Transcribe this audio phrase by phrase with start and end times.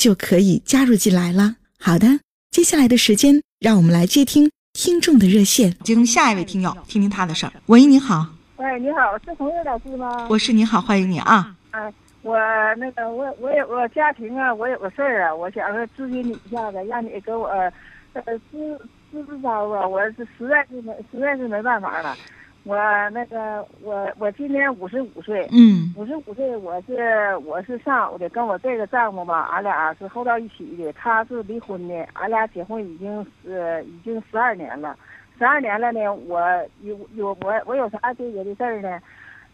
[0.00, 1.56] 就可以加入进来了。
[1.78, 2.06] 好的，
[2.50, 7.52] 接下来的时间，让我们来接听听众的热线，接通下一位听友，听听他的事儿。
[7.66, 8.26] 喂，你好。
[8.56, 10.26] 喂，你好，是红月老师吗？
[10.30, 11.54] 我是，你好，欢迎你啊。
[11.72, 12.38] 哎，我
[12.78, 17.46] 那个，我我有个家庭啊，我有个事儿啊，我想说咨询你一下子，让你给我
[18.14, 18.80] 呃支。
[19.12, 19.84] 支支招啊！
[19.84, 22.16] 我是实在是没实在是没办法了。
[22.64, 22.76] 我
[23.10, 30.92] 那个我我今年五十五岁，嗯，五十五岁，我是我是上的，跟我这个丈夫吧，俺俩是后到一起的。
[30.92, 34.94] 他是离婚的，俺俩结婚已经是已经十二年了，
[35.38, 36.12] 十二年了呢。
[36.12, 36.38] 我
[36.82, 39.00] 有有我我有啥纠结的事儿呢？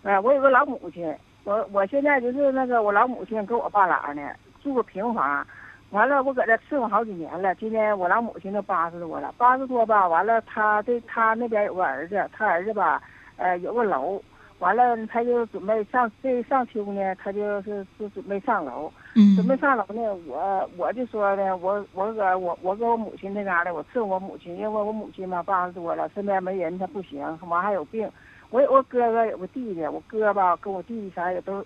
[0.03, 5.47] 呃，我有个老母亲，我我现在就是那个我老母亲跟我爸俩呢住个平房。
[5.91, 7.55] 完了，我搁这伺候好几年了。
[7.55, 10.07] 今年我老母亲都八十多了，八十多吧。
[10.07, 13.01] 完了，他这他那边有个儿子，他儿子吧，
[13.37, 14.21] 呃，有个楼。
[14.59, 18.93] 完了，他就准备上这上秋呢，他就是是准备上楼。
[19.15, 19.37] 嗯。
[19.37, 28.11] 准备上楼呢，我我就说呢，我我搁我我搁我母亲那嘎达，我伺候我母亲，因为我母亲嘛八十多了，身边没人，她不行，完还有病。
[28.51, 31.65] 我有个哥哥，有个弟弟，我哥吧跟我弟弟啥也都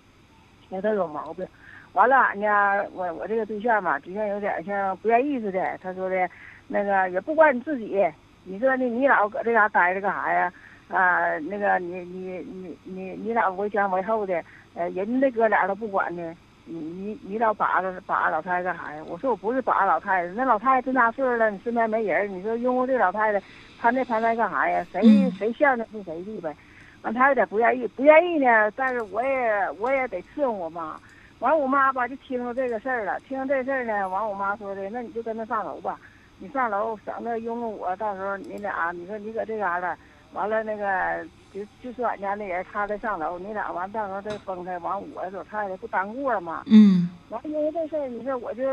[0.69, 1.47] 也都有毛病。
[1.93, 5.77] 完了，俺家我我这个对象嘛，对象有点像不愿意似的。
[5.83, 6.29] 他说的，
[6.67, 8.01] 那个也不管你自己，
[8.45, 10.51] 你说你你老搁这嘎待着干啥呀？
[10.89, 14.41] 啊，那个你你你你你老为前为后的，
[14.73, 16.33] 呃，人家那哥俩都不管呢，
[16.65, 19.03] 你你你老把着把着老太太干啥呀？
[19.07, 23.41] 我说我不是把着老太太，那老太太这么大岁数了，你身边没人，你说拥护这老太太，
[23.79, 24.85] 攀这攀那干啥呀？
[24.91, 26.55] 谁谁向着是谁的呗。
[27.03, 30.97] 完他有点不愿意，不愿意呢，但是我也我也得伺候我妈。
[31.41, 35.99] 完，我妈吧就听着这个事儿了，听着这事儿呢，完我妈说的，那你就跟他上楼吧，
[36.37, 39.97] 你上楼省得拥着我，到时候你俩，你说你搁这嘎达，
[40.33, 46.63] 完了那个就就说俺家那人他再上楼，你俩完到时候再分开，完我老太太不耽误了吗？
[46.67, 47.09] 嗯。
[47.29, 48.63] 完因为这事儿，你说我就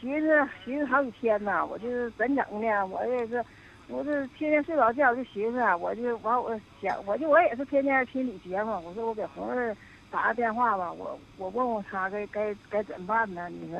[0.00, 2.86] 寻思寻思好几天呐，我就是怎整呢？
[2.86, 3.44] 我也是，
[3.88, 9.76] 我这天天睡不着觉就寻思，我就完我想，我就我也是天天听你节目，我说我给红儿。
[10.10, 13.46] 打个电话吧，我我问问他该该该怎么办呢？
[13.50, 13.78] 你说，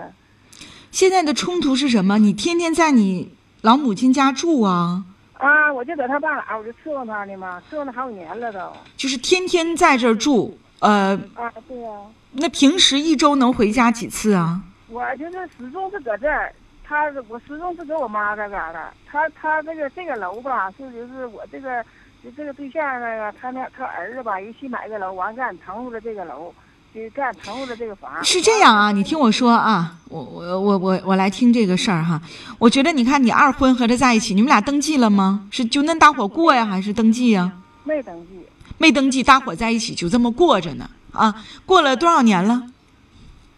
[0.91, 2.19] 现在的冲突是什么？
[2.19, 5.05] 你天天在你老母亲家住啊？
[5.35, 8.59] 啊，我就搁他爸俩，我就伺候他呢嘛，伺候他好几年了都。
[8.97, 11.19] 就是天天在这儿住，呃。
[11.35, 11.91] 啊，对呀。
[12.33, 14.61] 那平时一周能回家几次啊？
[14.89, 18.93] 我就是始终是搁这儿，他我始终是搁我妈这嘎达。
[19.07, 21.83] 他他这个这个楼吧，是就是我这个。
[22.29, 26.53] 就这个对象那个，他那他儿子吧，一起买个楼，完干腾出了这个楼，
[26.95, 28.23] 就干腾出了这个房。
[28.23, 32.21] 是这样啊，你听我说啊，我我我我我来听这个事儿哈。
[32.59, 35.49] 我觉得你看你二婚和他在一起，你们俩登记了吗？
[35.51, 37.51] 是就恁大伙过呀，还是登记呀？
[37.85, 38.47] 没登记。
[38.77, 41.35] 没登记，大伙在一起就这么过着呢啊？
[41.65, 42.63] 过了多少年了？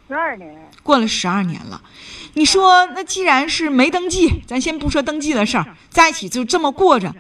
[0.07, 0.71] 十二年。
[0.85, 1.83] 过了十二年了，
[2.35, 7.13] 你说那既然是没登记，咱先不说登记的事儿，在一起就这么过着，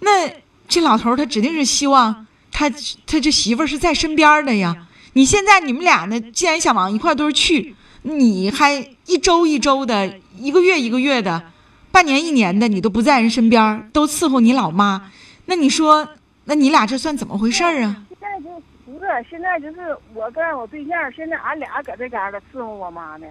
[0.00, 0.28] 那。
[0.70, 4.86] 这老头他指定是希望他他这媳妇儿是在身边的呀。
[5.14, 8.72] 你现在你们俩呢，既然想往一块堆儿去，你还
[9.06, 11.42] 一周一周的，一个月一个月的，
[11.90, 15.10] 半年一年的，你都不在人身边，都伺候你老妈。
[15.46, 16.08] 那你说，
[16.44, 18.04] 那你俩这算怎么回事儿啊？
[18.08, 23.26] 现在就不是，现在就是我跟我对象，现在俺俩搁这嘎达伺候我妈呢。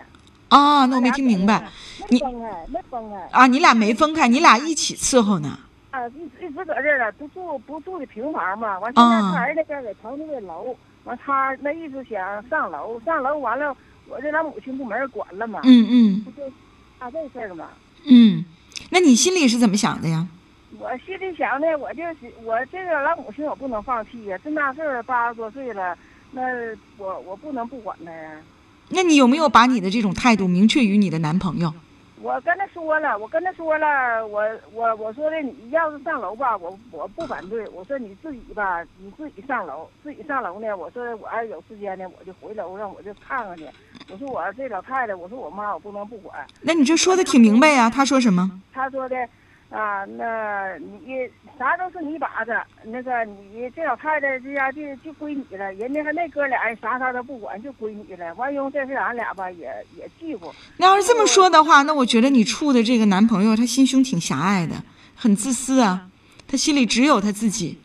[0.49, 1.69] 啊，那我没听明白。
[2.09, 3.15] 你分开，没分开。
[3.31, 5.57] 啊，你俩没分开，你俩一起伺候呢。
[5.99, 8.79] 啊，一一直搁这儿了，不住不住的平房嘛。
[8.79, 10.73] 完现在他儿子在给腾出的楼，
[11.03, 13.75] 完他那意思想上楼，上楼完了，
[14.07, 15.59] 我这老母亲不没人管了嘛。
[15.63, 16.21] 嗯嗯。
[16.23, 16.49] 不就
[16.97, 17.67] 他这事儿嘛。
[18.05, 18.45] 嗯，
[18.89, 20.25] 那你心里是怎么想的呀？
[20.77, 24.39] 我心里想的，我就是我这个老母亲，我不能放弃呀。
[24.41, 25.97] 这么大岁了，八十多岁了，
[26.31, 26.41] 那
[26.97, 28.39] 我我不能不管他呀。
[28.87, 31.73] 那你有没有把你的这种态度明确于你的男朋友？
[32.21, 34.43] 我我跟他说了，我跟他说了，我
[34.73, 37.67] 我我说的，你要是上楼吧，我我不反对。
[37.69, 40.75] 我说你自己吧，你自己上楼，自己上楼呢。
[40.75, 43.65] 我说我要是有时间呢，我就回楼上，我就看看去。
[44.11, 46.45] 我说我这老太太，我说我妈，我不能不管。
[46.61, 47.89] 那你这说的挺明白呀？
[47.89, 48.61] 他说什么？
[48.73, 49.15] 他说的。
[49.69, 52.51] 啊，那你啥都是你把子，
[52.83, 58.33] 那个你这老太太这家就就归你了，人家和那哥俩啥啥都不管，就归你了。
[58.33, 60.53] 完用这事俺俩吧也也记过。
[60.77, 64.75] 那要是这么说的话，那我觉得你处的这个男朋友他心胸挺狭隘的，
[65.15, 66.07] 很自私啊，
[66.47, 67.77] 他心里只有他自己。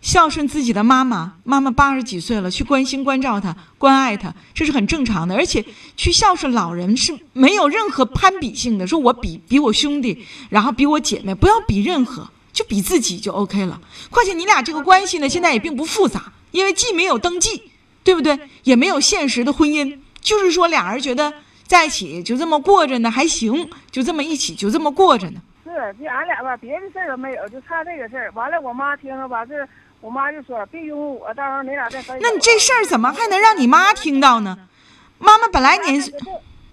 [0.00, 5.34] 孝顺自己的妈妈，妈妈八十几岁了，去关心关照她、关爱她，这是很正常的。
[5.34, 5.64] 而且
[5.96, 13.80] 去孝顺老人是没有任何攀比性的，说我比比我兄弟，然后比我姐妹，不要比任何，就比自己就 OK 了。
[14.08, 17.64] 况且你俩这个关系呢，现在也并不复杂，因为既没有登记，
[18.04, 18.38] 对不对？
[18.62, 21.34] 也没有现实的婚姻，就是说俩人觉得
[21.66, 25.40] 在一起就这么过着呢，还行，就这么一起就这么过着呢。
[25.64, 28.30] 是，就俺俩吧，别的事儿都没有，就差这个事儿。
[28.34, 29.54] 完了，我妈听着吧，这。
[30.00, 34.56] 我妈就说：“别拥我，到时候你俩再分。”那你这事儿怎么还能让你妈听到呢？
[35.18, 36.14] 妈妈本来年岁，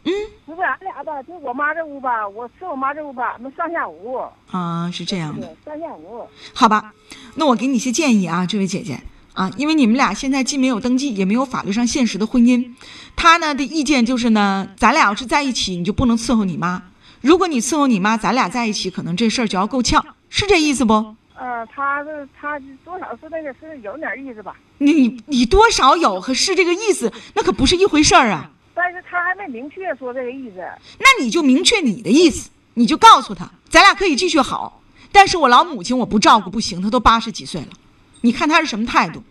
[0.04, 0.14] 嗯，
[0.46, 1.24] 不是俺俩吧？
[1.24, 4.22] 就我妈这屋吧，我是我妈这屋吧，俺们上下屋。
[4.52, 5.56] 啊，是这样的。
[5.66, 6.28] 上下屋。
[6.54, 6.94] 好吧，
[7.34, 9.02] 那我给你一些建议啊，这位姐姐
[9.34, 12.76] 啊，因为你们俩现在既没有登记，也没有法律上现实的婚姻。
[13.16, 16.84] 他呢的意见就是呢，咱俩要是在一起，你就不能伺候你妈。
[17.22, 21.16] 如果你伺候你妈，咱俩在一起，可能这事儿就要够呛，是这意思不？
[21.38, 24.56] 呃，他是他多少是那个是有点意思吧？
[24.78, 28.50] 你你多少有和是这个意思，那可不是一回事儿啊。
[28.74, 30.58] 但是他还没明确说这个意思。
[31.00, 37.68] 那你就明确你的意思，你就告诉他，咱俩可以继续好，但是我老母亲我不照顾不行，她都八十几岁了，
[38.22, 39.22] 你看他是什么态度？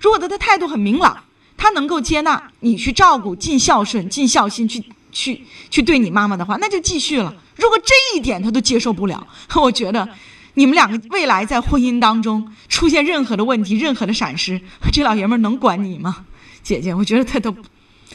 [0.00, 1.24] 如果他的态度很明朗，
[1.56, 7.32] 他能够接纳你去照顾、尽孝顺、尽孝心去去去对你妈妈的话，那就继续了。
[7.54, 9.24] 如果这一点他都接受不了，
[9.54, 10.08] 我觉得。
[10.54, 14.60] 你们两个未来在婚姻当中出现任何的问题、任何的闪失，
[14.92, 16.26] 这老爷们能管你吗？
[16.62, 17.54] 姐姐，我觉得他都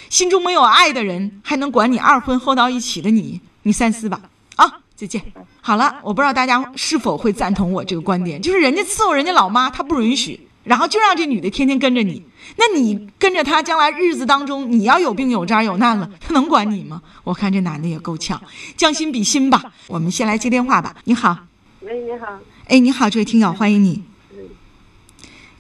[0.10, 3.42] 心中没有爱的人，还能管你二婚后到一起的你？
[3.64, 4.22] 你三思吧。
[4.56, 5.22] 啊，再见。
[5.62, 12.24] 好了，我不知道大家是否会赞同我这个观点，就是人家伺候人家老妈，他不允许，然后就让这女的天天跟着你，
[12.56, 17.02] 那你跟着他，将来日子当中你要有病有灾有难了，他能管你吗？
[17.24, 18.40] 我看这男的也够呛，
[18.78, 19.64] 将心比心吧。
[19.88, 20.96] 我们先来接电话吧。
[21.04, 21.47] 你好。
[21.88, 22.38] 喂，你好。
[22.68, 24.04] 哎，你好，这位听友，欢迎你。
[24.34, 24.40] 嗯。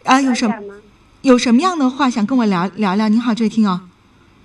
[0.03, 0.81] 啊，有什么？
[1.21, 3.07] 有什么样的话想跟我聊聊聊？
[3.07, 3.79] 你好，这位听友。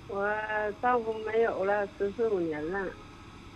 [0.07, 0.33] 我
[0.81, 2.85] 丈夫没有了十四五年了，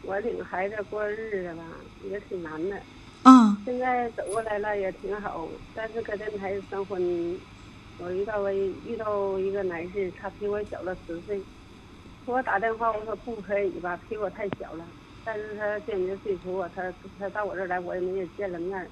[0.02, 1.64] 我领孩子过日子吧，
[2.12, 2.78] 也挺难的。
[3.24, 3.56] 嗯。
[3.64, 7.02] 现在走过来了也挺好，但是搁这孩子生婚，
[7.98, 11.42] 我遇到我遇到一个男士，他比我小了十岁。
[12.26, 14.84] 给我打电话，我说不可以吧，比我太小了。
[15.28, 16.90] 但是他坚决拒绝我，他
[17.20, 18.90] 他到我这儿来，我也没有见了面，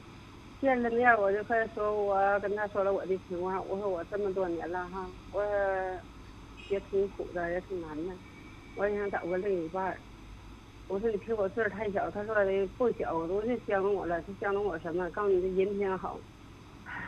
[0.60, 5.42] 见了面我就和他说，我跟他说了我的情况，我说我这么多年了哈，我
[6.68, 8.14] 也挺苦的，也挺难的，
[8.76, 9.98] 我也想找个另一半儿。
[10.88, 15.10] 我说你比我岁数太小，他说的不小，我就相中我了，他相中我什么？
[15.12, 16.20] 告诉你这人品好，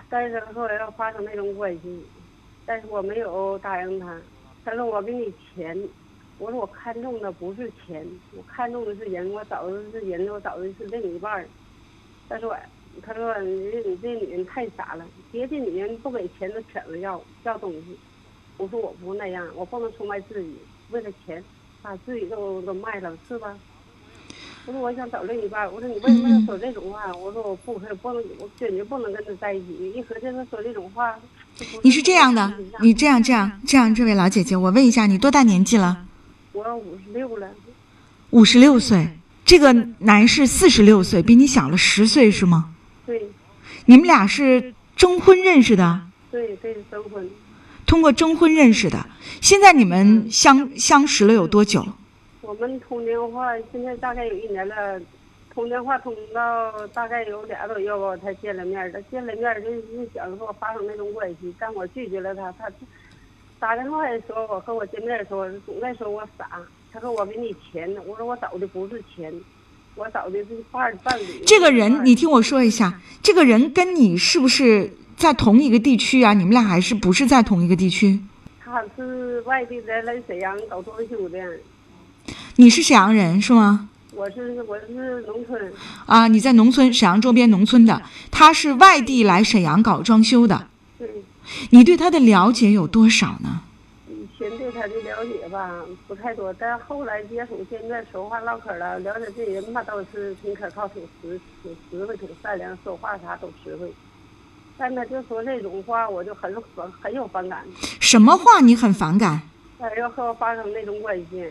[0.10, 2.10] 但是他说要发生那种关系，
[2.66, 4.22] 但是我没有答应他，
[4.64, 5.78] 他说我给你钱。
[6.40, 8.06] 我说我看中的不是钱，
[8.36, 11.48] 我看中的是人，我找的是人，我找的是另一半儿。
[12.30, 12.56] 他说，
[13.02, 13.72] 他说你
[14.02, 17.98] 这女人太傻了，别的女人不给钱都抢着要要东西。
[18.58, 20.56] 我说我不那样，我不能出卖自己，
[20.92, 21.44] 为了钱
[21.82, 23.58] 把自己都都卖了，是吧？
[24.68, 27.12] 我说我想找另一半，我说你为什么要说这种话？
[27.16, 29.92] 我说我不可，不能，我坚决不能跟他在一起。
[29.94, 31.18] 一合计他说这种话，
[31.82, 36.06] 你是这样的，你这样这样这样，这位老姐姐，我问一下，你多大年纪了？
[36.58, 37.48] 我五十六了，
[38.32, 39.08] 五十六岁，
[39.46, 42.74] 这个男士四十六岁，比你小了十岁是吗？
[43.06, 43.30] 对。
[43.86, 46.02] 你们俩是征婚认识的？
[46.32, 47.30] 对，对，征婚。
[47.86, 49.06] 通过征婚认识的，
[49.40, 51.86] 现在你们相相识了有多久？
[52.42, 55.00] 我们通电话，现在大概有一年了，
[55.54, 59.00] 通电话通到大概有俩多月吧，才见了面的。
[59.04, 62.68] 见了面就就想和我发生那种关系，但我拒绝了他，他。
[63.60, 66.48] 打电话的时候，我和我见面的时候，总在说我傻。
[66.94, 69.34] 他说我给你钱呢，我说我找的不是钱，
[69.96, 71.44] 我找的是伴伴侣。
[71.46, 76.34] 这个人，你听我说一下，这个人跟你是不是在同一个地区啊？
[76.34, 78.20] 你们俩还是不是在同一个地区？
[78.64, 81.40] 他是外地的，来沈阳搞装修的。
[82.56, 83.90] 你是沈阳人是吗？
[84.14, 85.74] 我是我是农村。
[86.06, 88.02] 啊，你在农村，沈阳周边农村的。
[88.32, 90.68] 他是外地来沈阳搞装修的。
[90.98, 91.08] 对。
[91.72, 93.62] 你对他的了解有多少呢？
[94.10, 103.92] 以前前对他的了解吧不太多，但后来接触，现在说话唠嗑了，了解这人吧倒是挺可靠、挺实、挺实惠、挺善良，说话啥都实惠。
[104.78, 107.66] 但他就说这种话，我就很很很有反感。
[108.00, 109.42] 什么话你很反感？
[109.80, 111.44] 他要和我发生那种关系，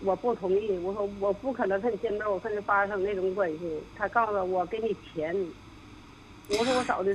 [0.00, 0.76] 我不同意。
[0.78, 3.80] 我说我不可能跟你见面，我跟你发生那种关系。
[3.96, 5.34] 他告诉我，我给你钱。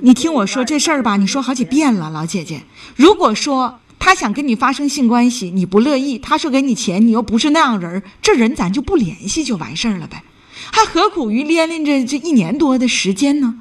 [0.02, 2.62] 你听我说这事儿吧，你说好几遍了，老姐姐。
[2.96, 10.22] 如果说他想跟你发生性关系，你不乐意，他说给你钱，你又不是那样人，这人咱就不联系就完事儿了呗，
[10.70, 13.60] 还何苦于连连着这一年多的时间呢？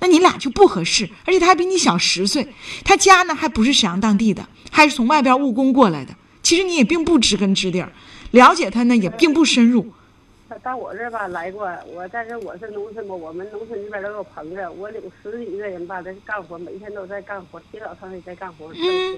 [0.00, 2.48] 那你俩就不合适，而且他还比你小十岁，
[2.84, 6.14] 他家呢还不是沈阳当地的，还是从外边务工过来的。
[6.42, 7.92] 其实你也并不知根知底儿，
[8.32, 9.92] 了解他呢也并不深入。
[10.50, 11.64] 他到我这儿吧来过，
[11.94, 18.72] 我但是我是农村嘛，我们农村这边都有棚子，我有十几个人吧在干活，每天都在干活，起早上也在干活。
[18.74, 19.16] 嗯。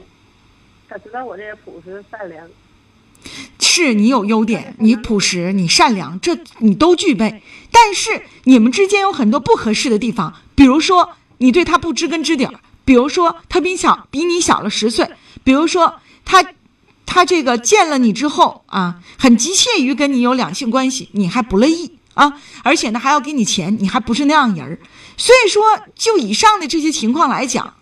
[0.90, 2.46] 他知道我这人朴实善良。
[3.58, 7.42] 是你有优点，你朴实，你善良，这你都具备。
[7.70, 12.52] 但是你们之间有很多不合适的地方，比如说你对他不知根知底儿，
[12.84, 15.08] 比如说他比小比你小了十岁，
[15.42, 16.44] 比如说他
[17.12, 24.78] 他这个见了你之后啊，很急切于跟你有两性关系，你还不乐意啊，而且呢还要给你钱，你还不是那样人儿。
[25.18, 25.62] 所以说，
[25.94, 27.74] 就以上的这些情况来讲，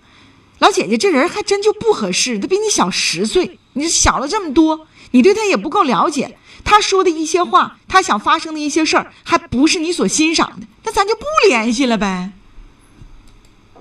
[0.59, 4.89] 老姐姐这人还真就不合适，他比你小十岁，你小了这么多。
[5.13, 12.33] 你对他也不够了解，他说的一些话，他想发生的一些事儿，还不是你所欣赏的，那咱就不联系了呗。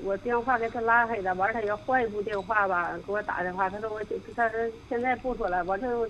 [0.04, 4.02] 我电话给他拉黑了，完他要换一部电话吧，给我打电话，他说我，
[4.36, 6.08] 他说现在不说了，完就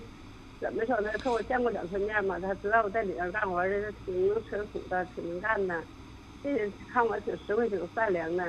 [0.60, 1.10] 怎么说呢？
[1.24, 5.82] 和我见过两次面嘛，他知道我在里边干活，这是挺能吃苦的，挺能干的，
[6.44, 6.50] 这
[6.92, 8.46] 看我挺实惠，挺善良的。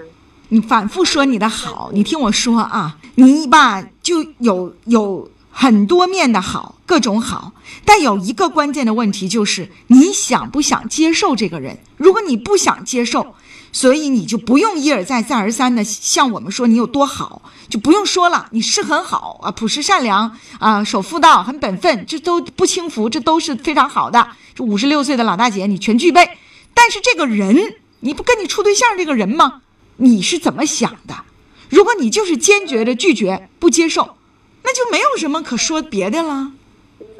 [0.49, 5.31] 你反复说你的好，你听我说啊，你吧就有有。
[5.53, 7.53] 很多面的好，各种好，
[7.85, 11.77] 但有一个关键的问题就是你想不想接受这个人？
[11.97, 13.35] 如果你不想接受，
[13.73, 18.49] 所以你就不用一而再、再而三的向我们说你有多好，就不用说了。
[18.51, 24.29] 你是很好啊，朴实善良啊，守妇道，很本分，这都不轻浮，这都是非常好的。
[24.55, 26.39] 这五十六岁的老大姐，你全具备。
[26.75, 29.63] 但是这个人，你不跟你处对象这个人吗？
[29.97, 31.25] 你是怎么想的？
[31.69, 34.17] 如果你就是坚决的拒绝、不接受。
[34.63, 36.53] 那就没有什么可说别的了。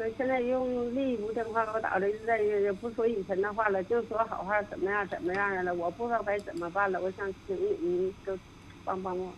[0.01, 6.99] 那现在用另一部电话给我打了，再也不说以前的话了，就说好话，怎么样怎么样的了，我不知道该怎么办了。
[6.99, 8.35] 我想请你都
[8.83, 9.31] 帮帮我。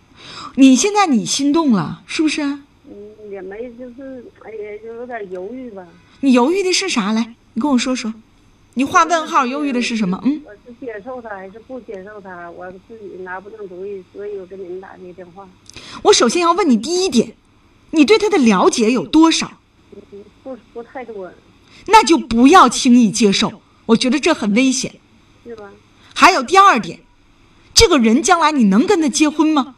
[0.55, 2.41] 你现在你心动了是不是？
[2.41, 5.85] 嗯，也没，就是哎呀，就有点犹豫吧。
[6.21, 7.11] 你犹豫的是啥？
[7.11, 8.13] 来，你跟我说说。
[8.75, 10.17] 你画问号，犹豫的是什么？
[10.23, 10.41] 嗯。
[10.45, 12.49] 我是接受他还是不接受他？
[12.51, 15.45] 我自己拿不定主意，所以我给你们打这个电话。
[16.03, 17.35] 我首先要问你第一点。
[17.91, 19.59] 你对他的了解有多少？
[20.43, 21.31] 不不太多，
[21.87, 23.61] 那就不要轻易接受。
[23.85, 24.95] 我觉得这很危险，
[25.43, 25.69] 是吧？
[26.13, 26.99] 还有第二点，
[27.73, 29.75] 这个人将来你能跟他结婚吗？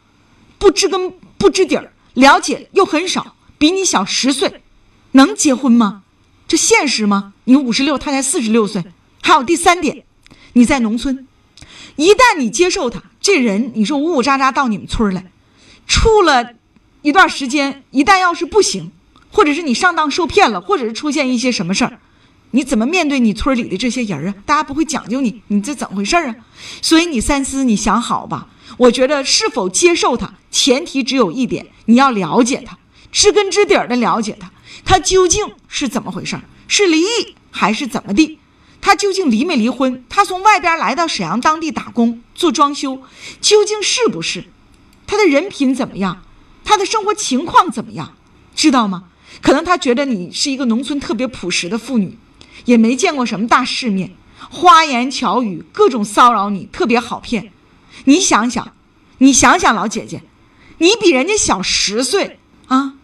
[0.58, 4.62] 不知根不知底儿，了解又很少，比你小十岁，
[5.12, 6.02] 能结婚吗？
[6.46, 7.34] 这现实吗？
[7.44, 8.84] 你五十六，他才四十六岁。
[9.22, 10.04] 还有第三点，
[10.52, 11.26] 你在农村，
[11.96, 15.32] 一旦你接受他，这人你说呜呜喳喳到你们村来，
[15.86, 16.52] 处了。
[17.02, 18.90] 一段时间，一旦要是不行，
[19.32, 21.98] 或者是你上当受骗了，或者是出现一些什么事儿，
[22.52, 24.34] 你怎么面对你村里的这些人啊？
[24.46, 26.34] 大家不会讲究你，你这怎么回事啊？
[26.80, 28.48] 所以你三思，你想好吧。
[28.78, 32.78] 我觉得是否接受他，前提只有一点，你要了解他，
[33.12, 34.50] 知根知底儿的了解他，
[34.84, 36.38] 他究竟是怎么回事？
[36.68, 38.38] 是离异还是怎么地？
[38.80, 40.04] 他究竟离没离婚？
[40.08, 43.02] 他从外边来到沈阳当地打工做装修，
[43.40, 44.44] 究竟是不是？
[45.06, 46.22] 他的人品怎么样？
[46.64, 48.14] 他的生活情况怎么样，
[48.54, 49.04] 知道吗？
[49.42, 52.18] 可能他觉得你是一个农村特别朴实的妇女，
[52.64, 54.12] 也没见过什么大世面，
[54.50, 57.52] 花言巧语，各种骚扰你，特别好骗。
[58.04, 58.72] 你想想，
[59.18, 60.22] 你想想，老姐姐，
[60.78, 62.94] 你比人家小十岁啊，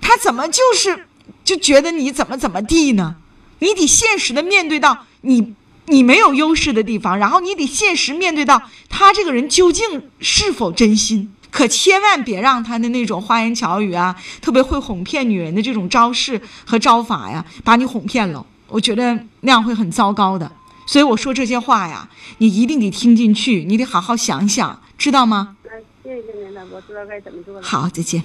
[0.00, 1.06] 他怎么就是
[1.44, 3.16] 就觉得你怎么怎么地呢？
[3.60, 5.54] 你得现实的面对到你
[5.86, 11.32] 你没有优势的地方，然后你得现实面对到他这个人究竟是否真心。
[11.58, 18.46] 可千万别让他的那种花言巧语啊，特别会哄骗女人的这种招式和招法呀，把你哄骗了。
[18.68, 20.52] 我觉得那样会很糟糕的。
[20.86, 25.56] 所以我说这些话呀，你一定得听进去，你得好好想想，知道吗？
[26.04, 27.60] 谢谢您了，我知道该怎么做了。
[27.60, 28.22] 好，再见。